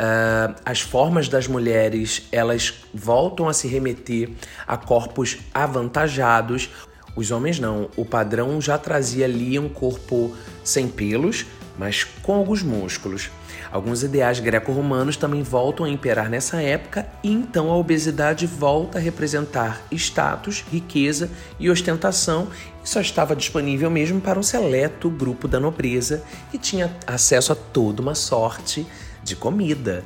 Uh, 0.00 0.54
as 0.64 0.80
formas 0.80 1.28
das 1.28 1.48
mulheres 1.48 2.28
elas 2.30 2.72
voltam 2.94 3.48
a 3.48 3.52
se 3.52 3.66
remeter 3.66 4.30
a 4.66 4.76
corpos 4.76 5.38
avantajados. 5.52 6.70
Os 7.16 7.32
homens 7.32 7.58
não. 7.58 7.90
O 7.96 8.04
padrão 8.04 8.60
já 8.60 8.78
trazia 8.78 9.24
ali 9.24 9.58
um 9.58 9.68
corpo 9.68 10.36
sem 10.62 10.86
pelos, 10.86 11.46
mas 11.76 12.04
com 12.04 12.34
alguns 12.34 12.62
músculos. 12.62 13.28
Alguns 13.70 14.02
ideais 14.02 14.40
greco-romanos 14.40 15.16
também 15.16 15.42
voltam 15.42 15.84
a 15.84 15.90
imperar 15.90 16.30
nessa 16.30 16.62
época, 16.62 17.06
e 17.22 17.30
então 17.30 17.70
a 17.70 17.76
obesidade 17.76 18.46
volta 18.46 18.98
a 18.98 19.00
representar 19.00 19.82
status, 19.92 20.64
riqueza 20.70 21.30
e 21.58 21.68
ostentação, 21.68 22.48
e 22.82 22.88
só 22.88 23.00
estava 23.00 23.36
disponível 23.36 23.90
mesmo 23.90 24.20
para 24.20 24.38
um 24.38 24.42
seleto 24.42 25.10
grupo 25.10 25.46
da 25.46 25.60
nobreza 25.60 26.22
que 26.50 26.56
tinha 26.56 26.96
acesso 27.06 27.52
a 27.52 27.56
toda 27.56 28.00
uma 28.00 28.14
sorte 28.14 28.86
de 29.28 29.36
comida. 29.36 30.04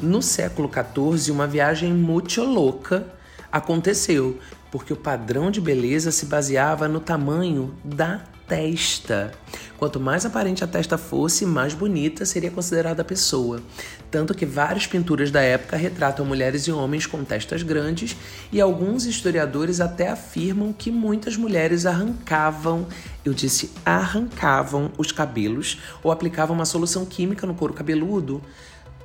No 0.00 0.20
século 0.20 0.68
XIV, 0.68 1.30
uma 1.30 1.46
viagem 1.46 1.92
muito 1.92 2.42
louca 2.42 3.06
aconteceu, 3.50 4.38
porque 4.70 4.92
o 4.92 4.96
padrão 4.96 5.50
de 5.50 5.60
beleza 5.60 6.10
se 6.10 6.26
baseava 6.26 6.88
no 6.88 6.98
tamanho 6.98 7.74
da 7.84 8.20
testa. 8.52 9.32
Quanto 9.78 9.98
mais 9.98 10.26
aparente 10.26 10.62
a 10.62 10.66
testa 10.66 10.98
fosse, 10.98 11.46
mais 11.46 11.72
bonita 11.72 12.26
seria 12.26 12.50
considerada 12.50 13.00
a 13.00 13.04
pessoa. 13.04 13.62
Tanto 14.10 14.34
que 14.34 14.44
várias 14.44 14.86
pinturas 14.86 15.30
da 15.30 15.40
época 15.40 15.74
retratam 15.74 16.26
mulheres 16.26 16.64
e 16.64 16.72
homens 16.72 17.06
com 17.06 17.24
testas 17.24 17.62
grandes, 17.62 18.14
e 18.52 18.60
alguns 18.60 19.06
historiadores 19.06 19.80
até 19.80 20.10
afirmam 20.10 20.70
que 20.70 20.90
muitas 20.90 21.34
mulheres 21.34 21.86
arrancavam, 21.86 22.86
eu 23.24 23.32
disse 23.32 23.70
arrancavam 23.86 24.92
os 24.98 25.10
cabelos 25.10 25.80
ou 26.02 26.12
aplicavam 26.12 26.54
uma 26.54 26.66
solução 26.66 27.06
química 27.06 27.46
no 27.46 27.54
couro 27.54 27.72
cabeludo 27.72 28.42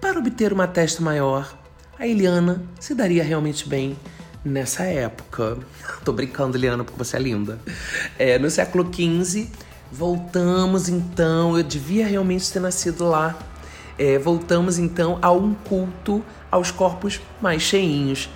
para 0.02 0.20
obter 0.20 0.52
uma 0.52 0.68
testa 0.68 1.02
maior. 1.02 1.58
A 1.98 2.06
Eliana 2.06 2.62
se 2.82 2.94
daria 2.94 3.24
realmente 3.24 3.68
bem 3.68 3.96
nessa 4.44 4.84
época. 4.84 5.58
Tô 6.04 6.12
brincando, 6.14 6.58
Liana, 6.58 6.84
porque 6.84 6.98
você 6.98 7.18
é 7.18 7.20
linda. 7.20 7.60
É, 8.18 8.40
no 8.40 8.50
século 8.50 8.90
XV, 8.92 9.48
voltamos 9.92 10.90
então. 10.90 11.58
Eu 11.58 11.64
devia 11.64 12.08
realmente 12.08 12.52
ter 12.52 12.60
nascido 12.60 13.06
lá. 13.06 13.38
É, 13.98 14.18
voltamos 14.20 14.78
então 14.78 15.18
a 15.22 15.32
um 15.32 15.54
culto 15.54 16.24
aos 16.52 16.72
corpos 16.72 17.20
mais 17.42 17.62
cheinhos. 17.62 18.30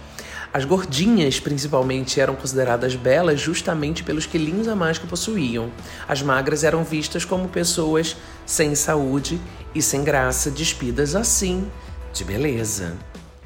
As 0.53 0.65
gordinhas, 0.65 1.39
principalmente, 1.39 2.19
eram 2.19 2.35
consideradas 2.35 2.95
belas 2.95 3.39
justamente 3.39 4.03
pelos 4.03 4.25
quilinhos 4.25 4.67
a 4.67 4.75
mais 4.75 4.97
que 4.97 5.07
possuíam. 5.07 5.71
As 6.07 6.21
magras 6.21 6.65
eram 6.65 6.83
vistas 6.83 7.23
como 7.23 7.47
pessoas 7.47 8.17
sem 8.45 8.75
saúde 8.75 9.39
e 9.73 9.81
sem 9.81 10.03
graça, 10.03 10.51
despidas 10.51 11.15
assim 11.15 11.65
de 12.13 12.25
beleza. 12.25 12.97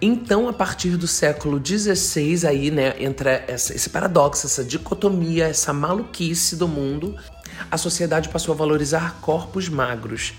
Então, 0.02 0.50
a 0.50 0.54
partir 0.54 0.98
do 0.98 1.08
século 1.08 1.62
XVI, 1.66 2.46
aí, 2.46 2.70
né, 2.70 2.96
entra 3.00 3.46
essa, 3.48 3.74
esse 3.74 3.90
paradoxo, 3.90 4.46
essa 4.46 4.64
dicotomia, 4.64 5.48
essa 5.48 5.72
maluquice 5.72 6.58
do 6.58 6.68
mundo, 6.68 7.16
a 7.72 7.78
sociedade 7.78 8.28
passou 8.28 8.54
a 8.54 8.58
valorizar 8.58 9.20
corpos 9.22 9.70
magros. 9.70 10.34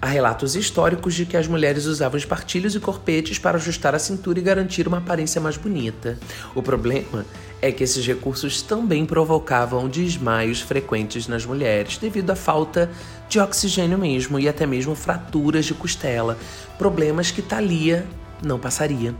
Há 0.00 0.06
relatos 0.06 0.54
históricos 0.54 1.14
de 1.14 1.26
que 1.26 1.36
as 1.36 1.48
mulheres 1.48 1.86
usavam 1.86 2.18
espartilhos 2.18 2.74
e 2.74 2.80
corpetes 2.80 3.38
para 3.38 3.56
ajustar 3.56 3.94
a 3.94 3.98
cintura 3.98 4.38
e 4.38 4.42
garantir 4.42 4.86
uma 4.86 4.98
aparência 4.98 5.40
mais 5.40 5.56
bonita. 5.56 6.18
O 6.54 6.62
problema 6.62 7.24
é 7.60 7.72
que 7.72 7.82
esses 7.82 8.06
recursos 8.06 8.62
também 8.62 9.06
provocavam 9.06 9.88
desmaios 9.88 10.60
frequentes 10.60 11.26
nas 11.26 11.44
mulheres, 11.44 11.96
devido 11.96 12.30
à 12.30 12.36
falta 12.36 12.90
de 13.28 13.40
oxigênio 13.40 13.98
mesmo 13.98 14.38
e 14.38 14.48
até 14.48 14.66
mesmo 14.66 14.94
fraturas 14.94 15.64
de 15.64 15.74
costela, 15.74 16.38
problemas 16.78 17.30
que 17.30 17.40
Thalia 17.40 18.06
não 18.42 18.58
passaria. 18.58 19.14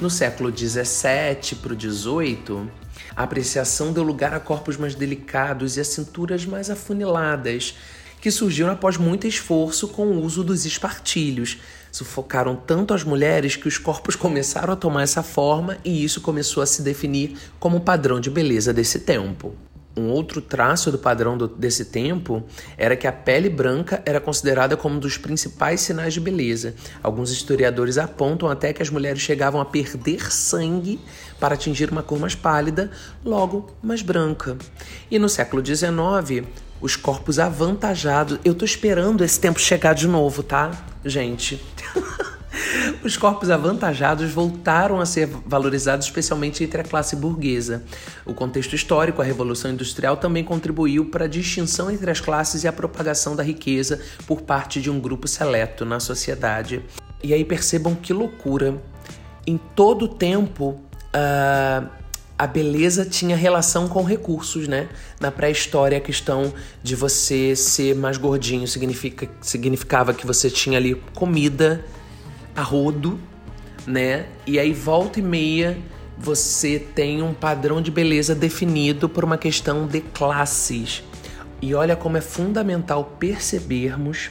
No 0.00 0.10
século 0.10 0.50
17 0.50 1.56
para 1.56 1.72
o 1.72 1.76
18, 1.76 2.68
a 3.14 3.22
apreciação 3.22 3.92
deu 3.92 4.02
lugar 4.02 4.34
a 4.34 4.40
corpos 4.40 4.76
mais 4.76 4.94
delicados 4.94 5.76
e 5.76 5.80
a 5.80 5.84
cinturas 5.84 6.44
mais 6.44 6.70
afuniladas, 6.70 7.76
que 8.20 8.30
surgiram 8.30 8.70
após 8.70 8.96
muito 8.96 9.26
esforço 9.26 9.88
com 9.88 10.06
o 10.06 10.22
uso 10.22 10.42
dos 10.42 10.64
espartilhos. 10.64 11.58
Sufocaram 11.90 12.56
tanto 12.56 12.94
as 12.94 13.04
mulheres 13.04 13.56
que 13.56 13.68
os 13.68 13.78
corpos 13.78 14.16
começaram 14.16 14.72
a 14.72 14.76
tomar 14.76 15.02
essa 15.02 15.22
forma 15.22 15.76
e 15.84 16.02
isso 16.02 16.20
começou 16.20 16.62
a 16.62 16.66
se 16.66 16.82
definir 16.82 17.36
como 17.60 17.80
padrão 17.80 18.18
de 18.18 18.30
beleza 18.30 18.72
desse 18.72 19.00
tempo. 19.00 19.54
Um 19.96 20.08
outro 20.08 20.40
traço 20.40 20.90
do 20.90 20.98
padrão 20.98 21.36
do, 21.36 21.46
desse 21.46 21.84
tempo 21.84 22.42
era 22.78 22.96
que 22.96 23.06
a 23.06 23.12
pele 23.12 23.50
branca 23.50 24.02
era 24.06 24.20
considerada 24.20 24.76
como 24.76 24.96
um 24.96 24.98
dos 24.98 25.18
principais 25.18 25.82
sinais 25.82 26.14
de 26.14 26.20
beleza. 26.20 26.74
Alguns 27.02 27.30
historiadores 27.30 27.98
apontam 27.98 28.48
até 28.48 28.72
que 28.72 28.82
as 28.82 28.88
mulheres 28.88 29.20
chegavam 29.20 29.60
a 29.60 29.64
perder 29.64 30.32
sangue 30.32 30.98
para 31.38 31.54
atingir 31.54 31.90
uma 31.90 32.02
cor 32.02 32.18
mais 32.18 32.34
pálida, 32.34 32.90
logo 33.22 33.70
mais 33.82 34.00
branca. 34.00 34.56
E 35.10 35.18
no 35.18 35.28
século 35.28 35.64
XIX, 35.64 36.46
os 36.80 36.96
corpos 36.96 37.38
avantajados. 37.38 38.38
Eu 38.44 38.54
tô 38.54 38.64
esperando 38.64 39.22
esse 39.22 39.38
tempo 39.38 39.60
chegar 39.60 39.94
de 39.94 40.08
novo, 40.08 40.42
tá, 40.42 40.72
gente? 41.04 41.62
Os 43.02 43.16
corpos 43.16 43.50
avantajados 43.50 44.30
voltaram 44.30 45.00
a 45.00 45.06
ser 45.06 45.26
valorizados 45.46 46.06
especialmente 46.06 46.62
entre 46.62 46.80
a 46.80 46.84
classe 46.84 47.16
burguesa. 47.16 47.82
O 48.24 48.34
contexto 48.34 48.74
histórico, 48.74 49.22
a 49.22 49.24
Revolução 49.24 49.70
Industrial, 49.70 50.16
também 50.16 50.44
contribuiu 50.44 51.06
para 51.06 51.24
a 51.24 51.28
distinção 51.28 51.90
entre 51.90 52.10
as 52.10 52.20
classes 52.20 52.64
e 52.64 52.68
a 52.68 52.72
propagação 52.72 53.34
da 53.34 53.42
riqueza 53.42 54.00
por 54.26 54.42
parte 54.42 54.80
de 54.80 54.90
um 54.90 55.00
grupo 55.00 55.26
seleto 55.26 55.84
na 55.84 56.00
sociedade. 56.00 56.82
E 57.22 57.32
aí 57.32 57.44
percebam 57.44 57.94
que 57.94 58.12
loucura. 58.12 58.80
Em 59.46 59.56
todo 59.56 60.04
o 60.04 60.08
tempo, 60.08 60.80
uh, 61.14 61.88
a 62.38 62.46
beleza 62.46 63.04
tinha 63.04 63.36
relação 63.36 63.88
com 63.88 64.02
recursos, 64.02 64.68
né? 64.68 64.88
Na 65.20 65.30
pré-história, 65.30 65.98
a 65.98 66.00
questão 66.00 66.52
de 66.82 66.94
você 66.96 67.54
ser 67.54 67.94
mais 67.94 68.16
gordinho 68.16 68.66
significa, 68.66 69.28
significava 69.40 70.12
que 70.12 70.26
você 70.26 70.50
tinha 70.50 70.78
ali 70.78 70.94
comida 71.14 71.84
a 72.54 72.62
rodo, 72.62 73.18
né? 73.86 74.26
E 74.46 74.58
aí 74.58 74.72
volta 74.72 75.18
e 75.18 75.22
meia 75.22 75.78
você 76.18 76.78
tem 76.78 77.20
um 77.22 77.34
padrão 77.34 77.82
de 77.82 77.90
beleza 77.90 78.34
definido 78.34 79.08
por 79.08 79.24
uma 79.24 79.36
questão 79.36 79.86
de 79.86 80.00
classes. 80.00 81.02
E 81.60 81.74
olha 81.74 81.96
como 81.96 82.16
é 82.16 82.20
fundamental 82.20 83.16
percebermos 83.18 84.30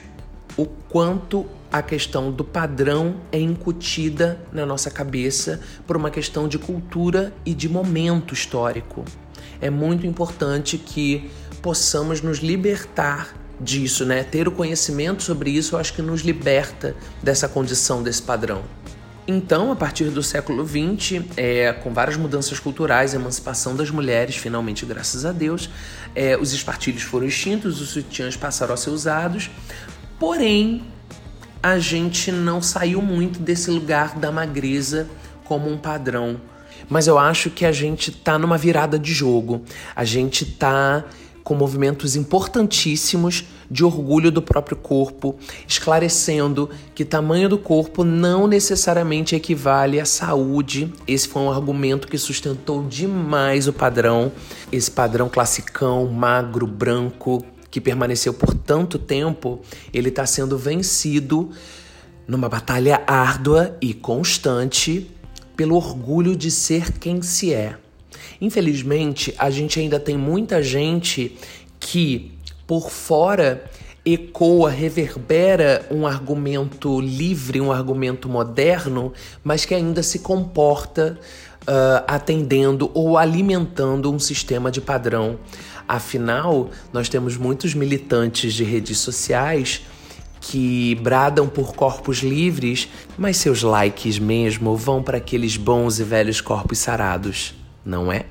o 0.55 0.65
quanto 0.65 1.45
a 1.71 1.81
questão 1.81 2.31
do 2.31 2.43
padrão 2.43 3.15
é 3.31 3.39
incutida 3.39 4.39
na 4.51 4.65
nossa 4.65 4.91
cabeça 4.91 5.61
por 5.87 5.95
uma 5.95 6.11
questão 6.11 6.47
de 6.47 6.57
cultura 6.57 7.33
e 7.45 7.53
de 7.53 7.69
momento 7.69 8.33
histórico. 8.33 9.05
é 9.61 9.69
muito 9.69 10.07
importante 10.07 10.77
que 10.77 11.29
possamos 11.61 12.21
nos 12.21 12.39
libertar 12.39 13.35
disso, 13.61 14.05
né? 14.05 14.23
Ter 14.23 14.47
o 14.47 14.51
conhecimento 14.51 15.23
sobre 15.23 15.51
isso, 15.51 15.75
eu 15.75 15.79
acho 15.79 15.93
que 15.93 16.01
nos 16.01 16.21
liberta 16.21 16.95
dessa 17.21 17.47
condição, 17.47 18.01
desse 18.01 18.21
padrão. 18.21 18.63
Então, 19.27 19.71
a 19.71 19.75
partir 19.75 20.05
do 20.05 20.23
século 20.23 20.67
XX, 20.67 21.23
é, 21.37 21.71
com 21.71 21.93
várias 21.93 22.17
mudanças 22.17 22.59
culturais, 22.59 23.13
emancipação 23.13 23.75
das 23.75 23.91
mulheres, 23.91 24.35
finalmente, 24.35 24.85
graças 24.85 25.25
a 25.25 25.31
Deus, 25.31 25.69
é, 26.15 26.35
os 26.35 26.53
espartilhos 26.53 27.03
foram 27.03 27.27
extintos, 27.27 27.79
os 27.79 27.89
sutiãs 27.89 28.35
passaram 28.35 28.73
a 28.73 28.77
ser 28.77 28.89
usados, 28.89 29.49
porém, 30.19 30.83
a 31.61 31.77
gente 31.77 32.31
não 32.31 32.61
saiu 32.61 33.01
muito 33.01 33.39
desse 33.39 33.69
lugar 33.69 34.17
da 34.17 34.31
magreza 34.31 35.07
como 35.45 35.69
um 35.69 35.77
padrão. 35.77 36.41
Mas 36.89 37.07
eu 37.07 37.19
acho 37.19 37.51
que 37.51 37.65
a 37.65 37.71
gente 37.71 38.11
tá 38.11 38.39
numa 38.39 38.57
virada 38.57 38.97
de 38.97 39.13
jogo. 39.13 39.63
A 39.95 40.03
gente 40.03 40.45
tá 40.45 41.05
com 41.43 41.55
movimentos 41.55 42.15
importantíssimos 42.15 43.45
de 43.69 43.85
orgulho 43.85 44.31
do 44.31 44.41
próprio 44.41 44.75
corpo, 44.75 45.35
esclarecendo 45.67 46.69
que 46.93 47.05
tamanho 47.05 47.47
do 47.47 47.57
corpo 47.57 48.03
não 48.03 48.47
necessariamente 48.47 49.35
equivale 49.35 49.99
à 49.99 50.05
saúde. 50.05 50.91
Esse 51.07 51.27
foi 51.27 51.41
um 51.41 51.51
argumento 51.51 52.07
que 52.07 52.17
sustentou 52.17 52.83
demais 52.83 53.67
o 53.67 53.73
padrão, 53.73 54.31
esse 54.71 54.91
padrão 54.91 55.29
classicão, 55.29 56.07
magro, 56.07 56.67
branco, 56.67 57.43
que 57.71 57.79
permaneceu 57.79 58.33
por 58.33 58.53
tanto 58.53 58.99
tempo, 58.99 59.61
ele 59.93 60.09
está 60.09 60.25
sendo 60.25 60.57
vencido 60.57 61.49
numa 62.27 62.49
batalha 62.49 63.01
árdua 63.07 63.77
e 63.81 63.93
constante 63.93 65.09
pelo 65.55 65.75
orgulho 65.75 66.35
de 66.35 66.51
ser 66.51 66.91
quem 66.91 67.21
se 67.21 67.53
é. 67.53 67.80
Infelizmente, 68.39 69.33
a 69.37 69.49
gente 69.49 69.79
ainda 69.79 69.99
tem 69.99 70.17
muita 70.17 70.61
gente 70.63 71.35
que 71.79 72.31
por 72.65 72.89
fora 72.89 73.69
ecoa, 74.05 74.69
reverbera 74.69 75.85
um 75.91 76.07
argumento 76.07 76.99
livre, 76.99 77.61
um 77.61 77.71
argumento 77.71 78.27
moderno, 78.27 79.13
mas 79.43 79.63
que 79.65 79.75
ainda 79.75 80.01
se 80.01 80.19
comporta 80.19 81.19
uh, 81.63 82.03
atendendo 82.07 82.89
ou 82.93 83.17
alimentando 83.17 84.11
um 84.11 84.17
sistema 84.17 84.71
de 84.71 84.81
padrão. 84.81 85.37
Afinal, 85.87 86.69
nós 86.91 87.09
temos 87.09 87.37
muitos 87.37 87.75
militantes 87.75 88.53
de 88.53 88.63
redes 88.63 88.97
sociais 88.99 89.81
que 90.39 90.95
bradam 90.95 91.47
por 91.47 91.75
corpos 91.75 92.19
livres, 92.19 92.87
mas 93.17 93.37
seus 93.37 93.61
likes 93.61 94.17
mesmo 94.17 94.75
vão 94.75 95.03
para 95.03 95.17
aqueles 95.17 95.57
bons 95.57 95.99
e 95.99 96.03
velhos 96.03 96.41
corpos 96.41 96.79
sarados 96.79 97.60
não 97.85 98.11
é? 98.11 98.25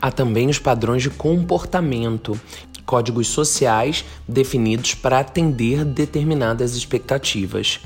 Há 0.00 0.10
também 0.10 0.50
os 0.50 0.58
padrões 0.58 1.02
de 1.02 1.08
comportamento, 1.08 2.38
códigos 2.84 3.28
sociais 3.28 4.04
definidos 4.28 4.94
para 4.94 5.18
atender 5.18 5.84
determinadas 5.84 6.76
expectativas. 6.76 7.80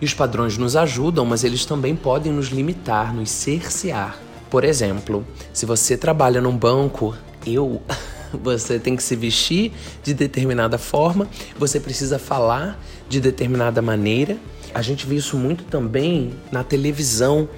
E 0.00 0.04
os 0.04 0.14
padrões 0.14 0.56
nos 0.56 0.76
ajudam, 0.76 1.24
mas 1.24 1.42
eles 1.42 1.64
também 1.64 1.96
podem 1.96 2.32
nos 2.32 2.48
limitar, 2.48 3.12
nos 3.12 3.30
cercear. 3.30 4.16
Por 4.48 4.62
exemplo, 4.62 5.26
se 5.52 5.66
você 5.66 5.96
trabalha 5.96 6.40
num 6.40 6.56
banco, 6.56 7.16
eu 7.44 7.82
você 8.32 8.78
tem 8.78 8.94
que 8.94 9.02
se 9.02 9.16
vestir 9.16 9.72
de 10.02 10.14
determinada 10.14 10.78
forma, 10.78 11.28
você 11.58 11.80
precisa 11.80 12.18
falar 12.18 12.80
de 13.08 13.20
determinada 13.20 13.82
maneira 13.82 14.36
a 14.76 14.82
gente 14.82 15.06
vê 15.06 15.14
isso 15.14 15.38
muito 15.38 15.64
também 15.64 16.34
na 16.52 16.62
televisão. 16.62 17.48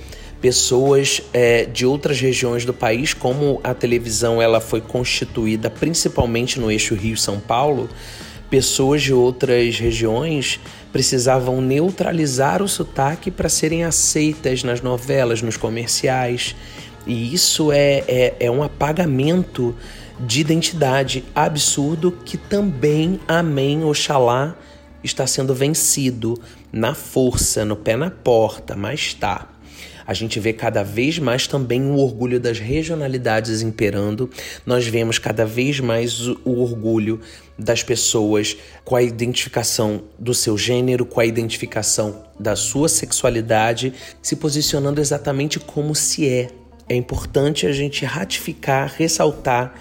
Pessoas 0.40 1.20
é, 1.32 1.64
de 1.64 1.84
outras 1.84 2.20
regiões 2.20 2.64
do 2.64 2.72
país, 2.72 3.12
como 3.12 3.60
a 3.64 3.74
televisão 3.74 4.40
ela 4.40 4.60
foi 4.60 4.80
constituída 4.80 5.68
principalmente 5.68 6.60
no 6.60 6.70
eixo 6.70 6.94
Rio-São 6.94 7.40
Paulo, 7.40 7.90
pessoas 8.48 9.02
de 9.02 9.12
outras 9.12 9.80
regiões 9.80 10.60
precisavam 10.92 11.60
neutralizar 11.60 12.62
o 12.62 12.68
sotaque 12.68 13.32
para 13.32 13.48
serem 13.48 13.82
aceitas 13.82 14.62
nas 14.62 14.80
novelas, 14.80 15.42
nos 15.42 15.56
comerciais. 15.56 16.54
E 17.04 17.34
isso 17.34 17.72
é, 17.72 18.04
é, 18.06 18.36
é 18.38 18.48
um 18.48 18.62
apagamento 18.62 19.74
de 20.20 20.40
identidade 20.40 21.24
absurdo 21.34 22.12
que 22.24 22.36
também, 22.36 23.18
amém, 23.26 23.82
oxalá, 23.82 24.56
está 25.02 25.26
sendo 25.26 25.54
vencido 25.54 26.40
na 26.72 26.94
força, 26.94 27.64
no 27.64 27.76
pé 27.76 27.96
na 27.96 28.10
porta, 28.10 28.76
mas 28.76 29.14
tá. 29.14 29.48
A 30.08 30.14
gente 30.14 30.40
vê 30.40 30.54
cada 30.54 30.82
vez 30.82 31.18
mais 31.18 31.46
também 31.46 31.82
o 31.82 31.98
orgulho 31.98 32.40
das 32.40 32.58
regionalidades 32.58 33.60
imperando. 33.60 34.30
Nós 34.64 34.86
vemos 34.86 35.18
cada 35.18 35.44
vez 35.44 35.80
mais 35.80 36.26
o, 36.26 36.38
orgulho 36.46 37.20
das 37.58 37.82
pessoas 37.82 38.56
com 38.86 38.96
a 38.96 39.02
identificação 39.02 40.04
do 40.18 40.32
seu 40.32 40.56
gênero, 40.56 41.04
com 41.04 41.20
a 41.20 41.26
identificação 41.26 42.24
da 42.40 42.56
sua 42.56 42.88
sexualidade, 42.88 43.92
se 44.22 44.34
posicionando 44.34 44.98
exatamente 44.98 45.60
como 45.60 45.94
se 45.94 46.26
é. 46.26 46.48
É 46.88 46.94
importante 46.94 47.66
a 47.66 47.72
gente 47.72 48.06
ratificar, 48.06 48.94
ressaltar 48.96 49.74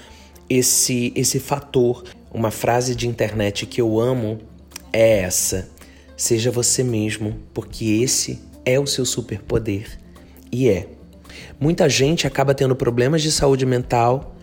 esse, 0.49 1.13
esse 1.15 1.39
fator. 1.39 2.03
Uma 2.33 2.51
frase 2.51 2.93
de 2.95 3.07
internet 3.07 3.65
que 3.65 3.79
eu 3.79 3.97
amo 3.97 4.39
é 4.91 5.19
essa: 5.19 5.69
seja 6.17 6.51
você 6.51 6.83
mesmo, 6.83 7.37
porque 7.53 7.85
esse 7.85 8.41
é 8.65 8.77
o 8.77 8.85
seu 8.85 9.05
superpoder. 9.05 9.97
E 10.51 10.67
é. 10.67 10.87
Muita 11.59 11.87
gente 11.87 12.27
acaba 12.27 12.53
tendo 12.53 12.75
problemas 12.75 13.21
de 13.21 13.31
saúde 13.31 13.65
mental 13.65 14.35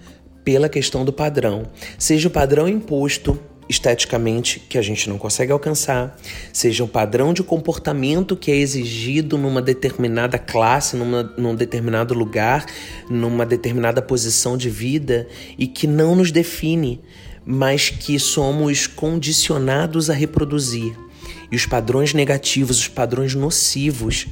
pela 0.44 0.68
questão 0.68 1.04
do 1.04 1.12
padrão, 1.12 1.64
seja 1.98 2.28
o 2.28 2.30
padrão 2.30 2.68
imposto 2.68 3.38
esteticamente 3.68 4.60
que 4.60 4.76
a 4.76 4.82
gente 4.82 5.08
não 5.08 5.16
consegue 5.16 5.50
alcançar, 5.50 6.16
seja 6.52 6.84
um 6.84 6.86
padrão 6.86 7.32
de 7.32 7.42
comportamento 7.42 8.36
que 8.36 8.50
é 8.50 8.56
exigido 8.56 9.38
numa 9.38 9.62
determinada 9.62 10.38
classe, 10.38 10.96
numa, 10.96 11.22
num 11.38 11.54
determinado 11.54 12.14
lugar, 12.14 12.66
numa 13.08 13.46
determinada 13.46 14.02
posição 14.02 14.56
de 14.56 14.68
vida 14.68 15.26
e 15.58 15.66
que 15.66 15.86
não 15.86 16.14
nos 16.14 16.30
define, 16.30 17.00
mas 17.44 17.88
que 17.90 18.18
somos 18.18 18.86
condicionados 18.86 20.10
a 20.10 20.14
reproduzir. 20.14 20.94
E 21.50 21.56
os 21.56 21.66
padrões 21.66 22.14
negativos, 22.14 22.78
os 22.78 22.88
padrões 22.88 23.34
nocivos, 23.34 24.26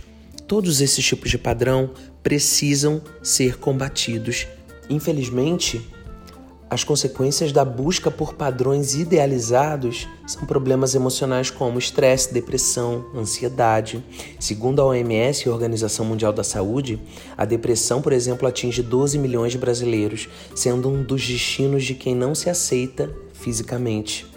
todos 0.47 0.81
esses 0.81 1.05
tipos 1.05 1.31
de 1.31 1.39
padrão 1.39 1.91
precisam 2.23 3.03
ser 3.23 3.59
combatidos. 3.59 4.47
Infelizmente, 4.89 5.81
as 6.73 6.85
consequências 6.85 7.53
da 7.53 7.67
busca 7.67 8.11
por 8.11 8.33
padrões 8.33 8.95
idealizados 8.95 10.09
são 10.27 10.47
problemas 10.47 10.95
emocionais 10.95 11.51
como 11.51 11.79
estresse, 11.79 12.33
depressão, 12.33 13.05
ansiedade. 13.15 14.03
Segundo 14.41 14.81
a 14.81 14.87
OMS, 14.87 15.47
a 15.47 15.53
Organização 15.53 16.07
Mundial 16.07 16.33
da 16.33 16.43
Saúde, 16.43 16.99
a 17.37 17.45
depressão, 17.45 18.01
por 18.01 18.11
exemplo, 18.11 18.49
atinge 18.49 18.83
12 18.83 19.19
milhões 19.19 19.53
de 19.53 19.59
brasileiros, 19.59 20.31
sendo 20.57 20.89
um 20.89 21.03
dos 21.03 21.27
destinos 21.29 21.85
de 21.85 21.93
quem 21.93 22.15
não 22.15 22.35
se 22.35 22.49
aceita 22.49 23.15
fisicamente. 23.35 24.32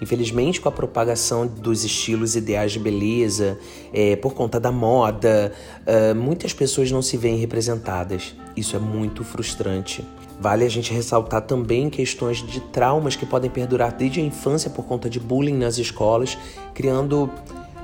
Infelizmente, 0.00 0.60
com 0.60 0.68
a 0.68 0.72
propagação 0.72 1.46
dos 1.46 1.84
estilos 1.84 2.36
ideais 2.36 2.72
de 2.72 2.78
beleza, 2.78 3.58
é, 3.92 4.16
por 4.16 4.34
conta 4.34 4.60
da 4.60 4.70
moda, 4.70 5.52
uh, 5.86 6.14
muitas 6.14 6.52
pessoas 6.52 6.90
não 6.90 7.02
se 7.02 7.16
veem 7.16 7.36
representadas. 7.36 8.34
Isso 8.56 8.76
é 8.76 8.78
muito 8.78 9.24
frustrante. 9.24 10.04
Vale 10.40 10.64
a 10.64 10.68
gente 10.68 10.92
ressaltar 10.92 11.42
também 11.42 11.90
questões 11.90 12.38
de 12.38 12.60
traumas 12.60 13.16
que 13.16 13.26
podem 13.26 13.50
perdurar 13.50 13.92
desde 13.92 14.20
a 14.20 14.22
infância 14.22 14.70
por 14.70 14.84
conta 14.84 15.10
de 15.10 15.18
bullying 15.18 15.56
nas 15.56 15.78
escolas, 15.78 16.38
criando 16.74 17.28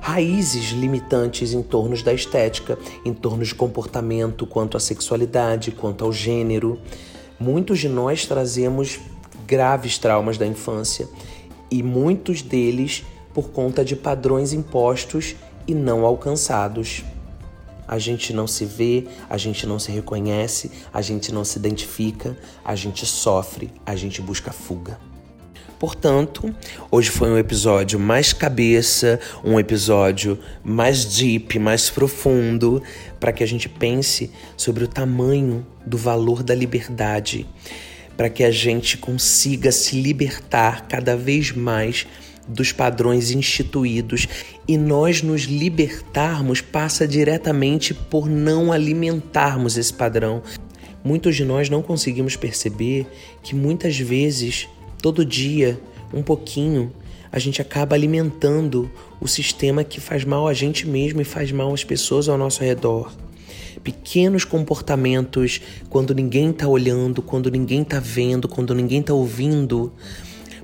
raízes 0.01 0.71
limitantes 0.71 1.53
em 1.53 1.63
torno 1.63 2.01
da 2.03 2.13
estética, 2.13 2.79
em 3.05 3.13
torno 3.13 3.43
de 3.43 3.55
comportamento 3.55 4.47
quanto 4.47 4.77
à 4.77 4.81
sexualidade, 4.81 5.73
quanto 5.73 6.05
ao 6.05 6.13
gênero. 6.13 6.79
Muitos 7.41 7.81
de 7.81 7.89
nós 7.89 8.25
trazemos 8.25 9.01
graves 9.47 9.99
traumas 9.99 10.39
da 10.39 10.47
infância 10.47 11.09
e 11.75 11.83
muitos 11.83 12.41
deles 12.41 13.05
por 13.35 13.51
conta 13.51 13.85
de 13.85 13.97
padrões 13.97 14.53
impostos 14.53 15.35
e 15.67 15.75
não 15.75 16.07
alcançados. 16.07 17.03
A 17.87 17.99
gente 17.99 18.33
não 18.33 18.47
se 18.47 18.65
vê, 18.65 19.07
a 19.29 19.37
gente 19.37 19.67
não 19.67 19.81
se 19.81 19.91
reconhece, 19.91 20.71
a 20.93 21.03
gente 21.03 21.33
não 21.33 21.45
se 21.45 21.59
identifica, 21.59 22.39
a 22.65 22.77
gente 22.77 23.05
sofre, 23.05 23.73
a 23.85 23.97
gente 23.97 24.23
busca 24.23 24.53
fuga. 24.53 25.01
Portanto, 25.81 26.55
hoje 26.93 27.11
foi 27.11 27.29
um 27.29 27.37
episódio 27.37 27.99
mais 27.99 28.33
cabeça, 28.33 29.19
um 29.43 29.59
episódio 29.59 30.39
mais 30.63 31.05
deep, 31.05 31.59
mais 31.59 31.91
profundo, 31.91 32.81
para 33.19 33.33
que 33.33 33.43
a 33.43 33.47
gente 33.47 33.69
pense 33.69 34.31
sobre 34.57 34.85
o 34.85 34.89
tamanho 34.89 35.67
do 35.85 35.99
valor 35.99 36.45
da 36.45 36.55
liberdade, 36.55 37.47
para 38.17 38.29
que 38.31 38.45
a 38.45 38.51
gente 38.51 38.97
consiga 38.97 39.73
se 39.73 40.01
libertar 40.01 40.87
cada 40.89 41.17
vez 41.17 41.53
mais 41.53 42.07
dos 42.47 42.73
padrões 42.73 43.31
instituídos 43.31 44.29
e 44.69 44.77
nós 44.77 45.23
nos 45.23 45.43
libertarmos 45.43 46.61
passa 46.61 47.07
diretamente 47.09 47.95
por 47.95 48.29
não 48.29 48.73
alimentarmos 48.73 49.77
esse 49.77 49.93
padrão. 49.93 50.43
Muitos 51.03 51.37
de 51.37 51.45
nós 51.45 51.69
não 51.69 51.83
conseguimos 51.83 52.37
perceber 52.37 53.07
que 53.43 53.55
muitas 53.55 53.99
vezes, 53.99 54.69
todo 55.03 55.25
dia, 55.25 55.79
um 56.13 56.23
pouquinho, 56.23 56.93
a 57.31 57.39
gente 57.39 57.61
acaba 57.61 57.97
alimentando 57.97 58.91
o 59.21 59.27
sistema 59.27 59.83
que 59.83 60.01
faz 60.01 60.25
mal 60.25 60.47
a 60.47 60.55
gente 60.55 60.87
mesmo 60.87 61.21
e 61.21 61.25
faz 61.25 61.51
mal 61.51 61.75
às 61.75 61.83
pessoas 61.83 62.29
ao 62.29 62.39
nosso 62.39 62.63
redor. 62.63 63.13
Pequenos 63.83 64.45
comportamentos, 64.45 65.61
quando 65.89 66.15
ninguém 66.15 66.51
está 66.51 66.69
olhando, 66.69 67.23
quando 67.23 67.51
ninguém 67.51 67.83
está 67.83 67.99
vendo, 67.99 68.49
quando 68.49 68.75
ninguém 68.75 69.01
está 69.01 69.13
ouvindo, 69.13 69.93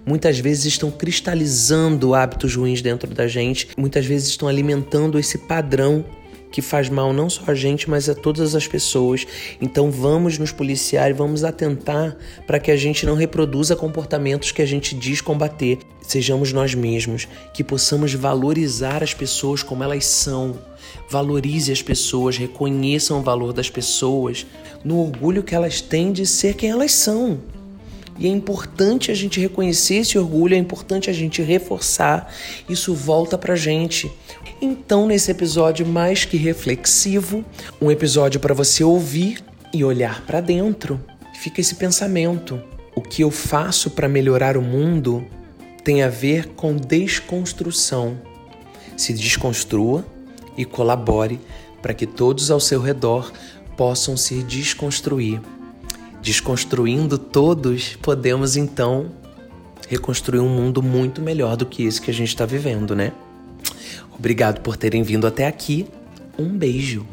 muitas 0.06 0.38
vezes 0.38 0.66
estão 0.66 0.90
cristalizando 0.90 2.14
hábitos 2.14 2.54
ruins 2.54 2.82
dentro 2.82 3.12
da 3.14 3.28
gente, 3.28 3.68
muitas 3.76 4.06
vezes 4.06 4.28
estão 4.28 4.48
alimentando 4.48 5.18
esse 5.18 5.38
padrão 5.38 6.04
que 6.50 6.60
faz 6.60 6.88
mal 6.88 7.12
não 7.12 7.30
só 7.30 7.42
a 7.46 7.54
gente, 7.54 7.88
mas 7.88 8.08
a 8.08 8.14
todas 8.14 8.54
as 8.54 8.66
pessoas. 8.66 9.26
Então 9.60 9.90
vamos 9.90 10.36
nos 10.38 10.50
policiar 10.52 11.08
e 11.10 11.12
vamos 11.12 11.44
atentar 11.44 12.16
para 12.46 12.58
que 12.58 12.70
a 12.70 12.76
gente 12.76 13.06
não 13.06 13.14
reproduza 13.14 13.76
comportamentos 13.76 14.52
que 14.52 14.62
a 14.62 14.66
gente 14.66 14.94
diz 14.94 15.20
combater. 15.20 15.78
Sejamos 16.10 16.52
nós 16.52 16.74
mesmos, 16.74 17.28
que 17.54 17.62
possamos 17.62 18.14
valorizar 18.14 19.00
as 19.00 19.14
pessoas 19.14 19.62
como 19.62 19.84
elas 19.84 20.04
são. 20.06 20.58
Valorize 21.08 21.70
as 21.70 21.82
pessoas, 21.82 22.36
reconheçam 22.36 23.20
o 23.20 23.22
valor 23.22 23.52
das 23.52 23.70
pessoas 23.70 24.44
no 24.84 24.98
orgulho 24.98 25.44
que 25.44 25.54
elas 25.54 25.80
têm 25.80 26.10
de 26.10 26.26
ser 26.26 26.54
quem 26.54 26.68
elas 26.68 26.90
são. 26.90 27.38
E 28.18 28.26
é 28.26 28.28
importante 28.28 29.12
a 29.12 29.14
gente 29.14 29.38
reconhecer 29.38 29.98
esse 29.98 30.18
orgulho, 30.18 30.56
é 30.56 30.58
importante 30.58 31.08
a 31.08 31.12
gente 31.12 31.42
reforçar. 31.42 32.34
Isso 32.68 32.92
volta 32.92 33.38
pra 33.38 33.54
gente. 33.54 34.10
Então, 34.60 35.06
nesse 35.06 35.30
episódio 35.30 35.86
mais 35.86 36.24
que 36.24 36.36
reflexivo, 36.36 37.44
um 37.80 37.88
episódio 37.88 38.40
para 38.40 38.52
você 38.52 38.82
ouvir 38.82 39.44
e 39.72 39.84
olhar 39.84 40.26
para 40.26 40.40
dentro, 40.40 41.00
fica 41.38 41.60
esse 41.60 41.76
pensamento: 41.76 42.60
o 42.96 43.00
que 43.00 43.22
eu 43.22 43.30
faço 43.30 43.90
para 43.90 44.08
melhorar 44.08 44.56
o 44.56 44.62
mundo 44.62 45.24
tem 45.90 46.04
a 46.04 46.08
ver 46.08 46.50
com 46.50 46.76
desconstrução. 46.76 48.16
Se 48.96 49.12
desconstrua 49.12 50.06
e 50.56 50.64
colabore 50.64 51.40
para 51.82 51.92
que 51.92 52.06
todos 52.06 52.48
ao 52.48 52.60
seu 52.60 52.80
redor 52.80 53.32
possam 53.76 54.16
se 54.16 54.40
desconstruir. 54.44 55.40
Desconstruindo 56.22 57.18
todos, 57.18 57.98
podemos 58.00 58.56
então 58.56 59.10
reconstruir 59.88 60.38
um 60.38 60.48
mundo 60.48 60.80
muito 60.80 61.20
melhor 61.20 61.56
do 61.56 61.66
que 61.66 61.82
esse 61.82 62.00
que 62.00 62.12
a 62.12 62.14
gente 62.14 62.28
está 62.28 62.46
vivendo, 62.46 62.94
né? 62.94 63.10
Obrigado 64.16 64.60
por 64.60 64.76
terem 64.76 65.02
vindo 65.02 65.26
até 65.26 65.48
aqui. 65.48 65.88
Um 66.38 66.56
beijo. 66.56 67.04